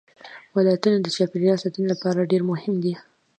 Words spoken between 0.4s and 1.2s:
ولایتونه د